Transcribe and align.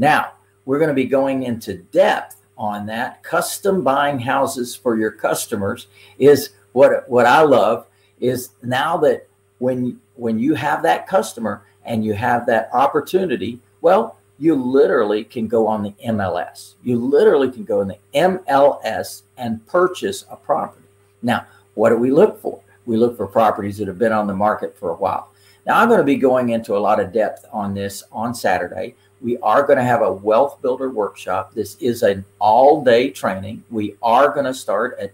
Now, 0.00 0.32
we're 0.64 0.78
going 0.78 0.88
to 0.88 0.94
be 0.94 1.04
going 1.04 1.42
into 1.42 1.74
depth 1.74 2.36
on 2.56 2.86
that. 2.86 3.22
Custom 3.22 3.84
buying 3.84 4.18
houses 4.18 4.74
for 4.74 4.96
your 4.96 5.10
customers 5.10 5.88
is 6.18 6.50
what 6.72 7.06
what 7.08 7.26
I 7.26 7.42
love 7.42 7.86
is 8.18 8.50
now 8.62 8.96
that 8.98 9.28
when 9.58 10.00
when 10.14 10.38
you 10.38 10.54
have 10.54 10.82
that 10.84 11.06
customer 11.06 11.64
and 11.84 12.02
you 12.02 12.14
have 12.14 12.46
that 12.46 12.70
opportunity, 12.72 13.60
well, 13.82 14.16
you 14.38 14.54
literally 14.54 15.22
can 15.22 15.46
go 15.46 15.66
on 15.66 15.82
the 15.82 15.94
MLS. 16.06 16.76
You 16.82 16.98
literally 16.98 17.50
can 17.50 17.64
go 17.64 17.82
in 17.82 17.88
the 17.88 17.98
MLS 18.14 19.22
and 19.36 19.66
purchase 19.66 20.24
a 20.30 20.36
property. 20.36 20.86
Now, 21.20 21.44
what 21.74 21.90
do 21.90 21.96
we 21.96 22.10
look 22.10 22.40
for? 22.40 22.58
We 22.86 22.96
look 22.96 23.18
for 23.18 23.26
properties 23.26 23.76
that 23.76 23.88
have 23.88 23.98
been 23.98 24.12
on 24.12 24.26
the 24.26 24.34
market 24.34 24.74
for 24.78 24.92
a 24.92 24.96
while. 24.96 25.29
Now, 25.66 25.78
I'm 25.78 25.88
going 25.88 26.00
to 26.00 26.04
be 26.04 26.16
going 26.16 26.50
into 26.50 26.76
a 26.76 26.78
lot 26.78 27.00
of 27.00 27.12
depth 27.12 27.46
on 27.52 27.74
this 27.74 28.02
on 28.10 28.34
Saturday. 28.34 28.94
We 29.20 29.36
are 29.38 29.62
going 29.62 29.78
to 29.78 29.84
have 29.84 30.02
a 30.02 30.12
wealth 30.12 30.60
builder 30.62 30.90
workshop. 30.90 31.52
This 31.52 31.76
is 31.76 32.02
an 32.02 32.24
all 32.38 32.82
day 32.82 33.10
training. 33.10 33.62
We 33.70 33.96
are 34.02 34.32
going 34.32 34.46
to 34.46 34.54
start 34.54 34.98
at 34.98 35.12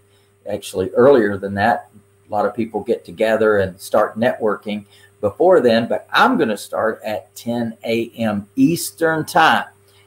actually 0.48 0.90
earlier 0.90 1.36
than 1.36 1.54
that. 1.54 1.90
A 2.28 2.32
lot 2.32 2.46
of 2.46 2.54
people 2.54 2.82
get 2.82 3.04
together 3.04 3.58
and 3.58 3.78
start 3.80 4.18
networking 4.18 4.84
before 5.20 5.60
then, 5.60 5.88
but 5.88 6.08
I'm 6.12 6.36
going 6.36 6.48
to 6.50 6.56
start 6.56 7.00
at 7.04 7.34
10 7.34 7.76
a.m. 7.84 8.48
Eastern 8.54 9.24
Time. 9.24 9.66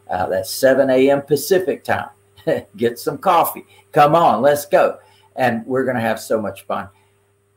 Uh, 0.09 0.27
that's 0.27 0.51
7 0.51 0.89
a.m. 0.89 1.21
Pacific 1.21 1.83
Time. 1.83 2.09
get 2.77 2.99
some 2.99 3.17
coffee. 3.17 3.65
Come 3.91 4.15
on, 4.15 4.41
let's 4.41 4.65
go. 4.65 4.99
And 5.35 5.65
we're 5.65 5.83
going 5.83 5.95
to 5.95 6.01
have 6.01 6.19
so 6.19 6.41
much 6.41 6.63
fun. 6.63 6.89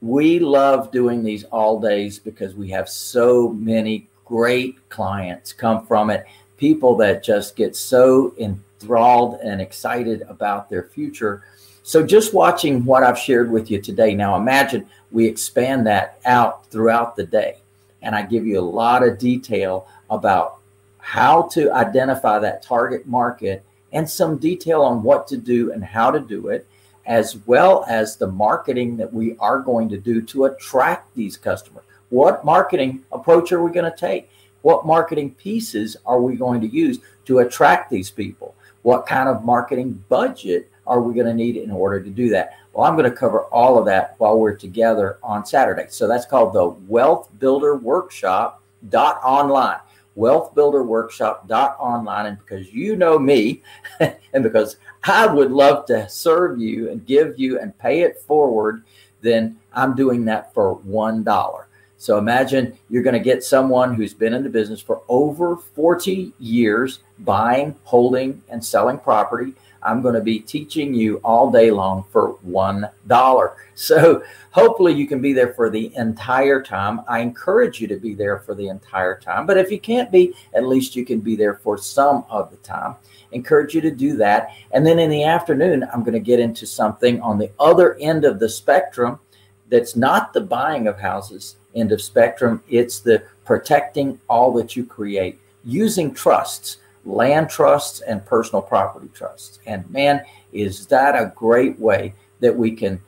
We 0.02 0.40
love 0.40 0.90
doing 0.90 1.22
these 1.22 1.44
all 1.44 1.78
days 1.78 2.18
because 2.18 2.56
we 2.56 2.68
have 2.70 2.88
so 2.88 3.50
many 3.50 4.08
great 4.24 4.88
clients 4.88 5.52
come 5.52 5.86
from 5.86 6.10
it. 6.10 6.26
People 6.56 6.96
that 6.96 7.22
just 7.22 7.54
get 7.54 7.76
so 7.76 8.34
enthralled 8.36 9.38
and 9.44 9.60
excited 9.60 10.22
about 10.22 10.68
their 10.68 10.82
future. 10.82 11.44
So, 11.84 12.04
just 12.04 12.34
watching 12.34 12.84
what 12.84 13.04
I've 13.04 13.18
shared 13.18 13.52
with 13.52 13.70
you 13.70 13.80
today, 13.80 14.12
now 14.12 14.36
imagine 14.36 14.88
we 15.12 15.24
expand 15.26 15.86
that 15.86 16.18
out 16.24 16.66
throughout 16.66 17.14
the 17.14 17.24
day. 17.24 17.58
And 18.02 18.16
I 18.16 18.22
give 18.22 18.44
you 18.44 18.58
a 18.58 18.60
lot 18.60 19.06
of 19.06 19.18
detail 19.18 19.86
about 20.10 20.58
how 20.98 21.42
to 21.52 21.72
identify 21.72 22.40
that 22.40 22.62
target 22.62 23.06
market 23.06 23.64
and 23.92 24.08
some 24.10 24.36
detail 24.36 24.82
on 24.82 25.04
what 25.04 25.28
to 25.28 25.36
do 25.36 25.70
and 25.70 25.84
how 25.84 26.10
to 26.10 26.18
do 26.18 26.48
it, 26.48 26.66
as 27.06 27.36
well 27.46 27.84
as 27.88 28.16
the 28.16 28.26
marketing 28.26 28.96
that 28.96 29.12
we 29.12 29.36
are 29.38 29.58
going 29.58 29.88
to 29.88 29.98
do 29.98 30.22
to 30.22 30.44
attract 30.46 31.14
these 31.14 31.36
customers. 31.36 31.84
What 32.10 32.44
marketing 32.44 33.02
approach 33.10 33.52
are 33.52 33.62
we 33.62 33.72
going 33.72 33.90
to 33.90 33.96
take? 33.96 34.30
What 34.62 34.86
marketing 34.86 35.30
pieces 35.34 35.96
are 36.06 36.20
we 36.20 36.36
going 36.36 36.60
to 36.60 36.68
use 36.68 36.98
to 37.24 37.40
attract 37.40 37.90
these 37.90 38.10
people? 38.10 38.54
What 38.82 39.06
kind 39.06 39.28
of 39.28 39.44
marketing 39.44 40.04
budget 40.08 40.70
are 40.86 41.00
we 41.00 41.14
going 41.14 41.26
to 41.26 41.34
need 41.34 41.56
in 41.56 41.70
order 41.70 42.00
to 42.00 42.10
do 42.10 42.28
that? 42.30 42.56
Well, 42.72 42.86
I'm 42.86 42.96
going 42.96 43.10
to 43.10 43.16
cover 43.16 43.42
all 43.44 43.78
of 43.78 43.86
that 43.86 44.14
while 44.18 44.38
we're 44.38 44.54
together 44.54 45.18
on 45.22 45.44
Saturday. 45.44 45.86
So 45.88 46.08
that's 46.08 46.26
called 46.26 46.52
the 46.52 46.68
Wealth 46.90 47.28
Builder 47.38 47.76
Workshop 47.76 48.62
dot 48.88 49.20
online 49.22 49.78
wealth 50.14 50.54
builder 50.54 50.82
workshop 50.82 51.48
dot 51.48 51.76
online. 51.78 52.26
And 52.26 52.38
because 52.38 52.72
you 52.72 52.96
know 52.96 53.18
me 53.18 53.62
and 54.00 54.42
because 54.42 54.76
i 55.04 55.26
would 55.26 55.50
love 55.50 55.86
to 55.86 56.08
serve 56.08 56.60
you 56.60 56.90
and 56.90 57.04
give 57.06 57.38
you 57.38 57.58
and 57.58 57.76
pay 57.78 58.02
it 58.02 58.20
forward 58.20 58.84
then 59.20 59.58
i'm 59.72 59.94
doing 59.94 60.24
that 60.24 60.52
for 60.54 60.74
one 60.74 61.22
dollar 61.22 61.68
so 62.02 62.18
imagine 62.18 62.76
you're 62.90 63.04
going 63.04 63.14
to 63.14 63.20
get 63.20 63.44
someone 63.44 63.94
who's 63.94 64.12
been 64.12 64.34
in 64.34 64.42
the 64.42 64.50
business 64.50 64.80
for 64.80 65.02
over 65.08 65.56
40 65.56 66.32
years 66.40 66.98
buying, 67.20 67.76
holding, 67.84 68.42
and 68.48 68.64
selling 68.64 68.98
property. 68.98 69.54
I'm 69.84 70.02
going 70.02 70.16
to 70.16 70.20
be 70.20 70.40
teaching 70.40 70.94
you 70.94 71.18
all 71.18 71.48
day 71.48 71.70
long 71.70 72.04
for 72.10 72.38
$1. 72.38 73.54
So 73.74 74.24
hopefully 74.50 74.94
you 74.94 75.06
can 75.06 75.22
be 75.22 75.32
there 75.32 75.54
for 75.54 75.70
the 75.70 75.94
entire 75.94 76.60
time. 76.60 77.02
I 77.06 77.20
encourage 77.20 77.80
you 77.80 77.86
to 77.86 77.96
be 77.96 78.14
there 78.14 78.40
for 78.40 78.56
the 78.56 78.66
entire 78.66 79.16
time. 79.16 79.46
But 79.46 79.58
if 79.58 79.70
you 79.70 79.78
can't 79.78 80.10
be, 80.10 80.34
at 80.54 80.66
least 80.66 80.96
you 80.96 81.04
can 81.04 81.20
be 81.20 81.36
there 81.36 81.54
for 81.54 81.78
some 81.78 82.24
of 82.28 82.50
the 82.50 82.56
time. 82.58 82.96
Encourage 83.30 83.76
you 83.76 83.80
to 83.80 83.92
do 83.92 84.16
that. 84.16 84.48
And 84.72 84.84
then 84.84 84.98
in 84.98 85.08
the 85.08 85.22
afternoon, 85.22 85.86
I'm 85.92 86.02
going 86.02 86.14
to 86.14 86.20
get 86.20 86.40
into 86.40 86.66
something 86.66 87.20
on 87.20 87.38
the 87.38 87.52
other 87.60 87.96
end 88.00 88.24
of 88.24 88.40
the 88.40 88.48
spectrum 88.48 89.20
that's 89.68 89.94
not 89.94 90.32
the 90.32 90.40
buying 90.40 90.88
of 90.88 90.98
houses 90.98 91.56
end 91.74 91.92
of 91.92 92.02
spectrum. 92.02 92.62
It's 92.68 93.00
the 93.00 93.22
protecting 93.44 94.20
all 94.28 94.52
that 94.54 94.76
you 94.76 94.84
create 94.84 95.38
using 95.64 96.12
trusts, 96.12 96.78
land 97.04 97.50
trusts, 97.50 98.00
and 98.00 98.24
personal 98.24 98.62
property 98.62 99.08
trusts. 99.14 99.58
And 99.66 99.88
man, 99.90 100.22
is 100.52 100.86
that 100.86 101.14
a 101.14 101.32
great 101.34 101.78
way 101.78 102.14
that 102.40 102.56
we 102.56 102.72
can 102.72 103.00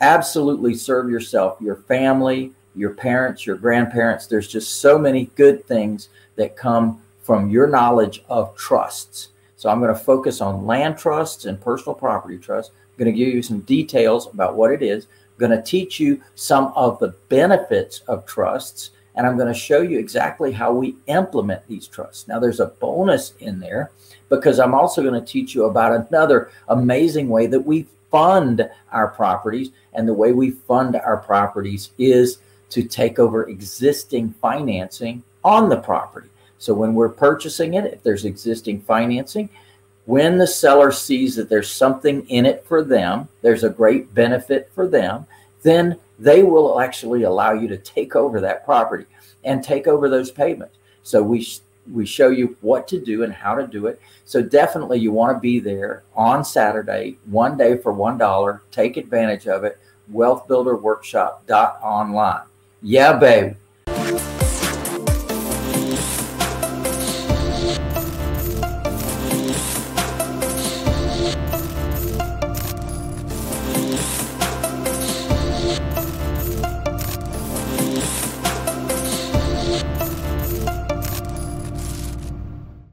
absolutely 0.00 0.74
serve 0.74 1.10
yourself, 1.10 1.60
your 1.60 1.76
family, 1.76 2.52
your 2.74 2.90
parents, 2.90 3.46
your 3.46 3.56
grandparents. 3.56 4.26
There's 4.26 4.48
just 4.48 4.80
so 4.80 4.98
many 4.98 5.26
good 5.36 5.66
things 5.66 6.08
that 6.36 6.56
come 6.56 7.02
from 7.22 7.50
your 7.50 7.66
knowledge 7.66 8.24
of 8.28 8.56
trusts. 8.56 9.28
So 9.56 9.68
I'm 9.68 9.80
going 9.80 9.92
to 9.92 10.00
focus 10.00 10.40
on 10.40 10.66
land 10.66 10.96
trusts 10.96 11.44
and 11.44 11.60
personal 11.60 11.94
property 11.94 12.38
trusts. 12.38 12.72
I'm 12.74 13.04
going 13.04 13.14
to 13.14 13.18
give 13.18 13.34
you 13.34 13.42
some 13.42 13.60
details 13.60 14.28
about 14.32 14.56
what 14.56 14.72
it 14.72 14.82
is 14.82 15.06
going 15.40 15.50
to 15.50 15.62
teach 15.62 15.98
you 15.98 16.20
some 16.36 16.72
of 16.76 17.00
the 17.00 17.08
benefits 17.28 18.00
of 18.06 18.24
trusts, 18.26 18.90
and 19.16 19.26
I'm 19.26 19.36
going 19.36 19.52
to 19.52 19.58
show 19.58 19.80
you 19.80 19.98
exactly 19.98 20.52
how 20.52 20.72
we 20.72 20.94
implement 21.06 21.66
these 21.66 21.88
trusts. 21.88 22.28
Now, 22.28 22.38
there's 22.38 22.60
a 22.60 22.66
bonus 22.66 23.34
in 23.40 23.58
there 23.58 23.90
because 24.28 24.60
I'm 24.60 24.74
also 24.74 25.02
going 25.02 25.20
to 25.20 25.26
teach 25.26 25.54
you 25.54 25.64
about 25.64 26.06
another 26.08 26.52
amazing 26.68 27.28
way 27.28 27.48
that 27.48 27.60
we 27.60 27.86
fund 28.10 28.68
our 28.92 29.08
properties. 29.08 29.70
And 29.94 30.06
the 30.06 30.14
way 30.14 30.32
we 30.32 30.50
fund 30.50 30.96
our 30.96 31.16
properties 31.16 31.90
is 31.98 32.38
to 32.70 32.82
take 32.82 33.18
over 33.18 33.48
existing 33.48 34.32
financing 34.40 35.22
on 35.44 35.68
the 35.68 35.78
property. 35.78 36.28
So 36.58 36.74
when 36.74 36.94
we're 36.94 37.08
purchasing 37.08 37.74
it, 37.74 37.86
if 37.86 38.02
there's 38.02 38.24
existing 38.24 38.82
financing, 38.82 39.48
when 40.06 40.38
the 40.38 40.46
seller 40.46 40.92
sees 40.92 41.36
that 41.36 41.48
there's 41.48 41.70
something 41.70 42.26
in 42.28 42.46
it 42.46 42.64
for 42.64 42.82
them, 42.82 43.28
there's 43.42 43.64
a 43.64 43.70
great 43.70 44.14
benefit 44.14 44.70
for 44.74 44.88
them, 44.88 45.26
then 45.62 45.98
they 46.18 46.42
will 46.42 46.80
actually 46.80 47.22
allow 47.22 47.52
you 47.52 47.68
to 47.68 47.78
take 47.78 48.16
over 48.16 48.40
that 48.40 48.64
property 48.64 49.06
and 49.44 49.62
take 49.62 49.86
over 49.86 50.08
those 50.08 50.30
payments. 50.30 50.78
So 51.02 51.22
we 51.22 51.46
we 51.90 52.06
show 52.06 52.28
you 52.28 52.56
what 52.60 52.86
to 52.88 53.00
do 53.00 53.24
and 53.24 53.32
how 53.32 53.54
to 53.54 53.66
do 53.66 53.86
it. 53.86 53.98
So 54.24 54.42
definitely 54.42 55.00
you 55.00 55.12
want 55.12 55.34
to 55.34 55.40
be 55.40 55.58
there 55.58 56.02
on 56.14 56.44
Saturday, 56.44 57.16
one 57.24 57.56
day 57.56 57.78
for 57.78 57.92
one 57.92 58.18
dollar. 58.18 58.62
Take 58.70 58.96
advantage 58.96 59.48
of 59.48 59.64
it. 59.64 59.80
Wealthbuilderworkshop.online. 60.12 62.42
Yeah, 62.82 63.18
babe. 63.18 63.56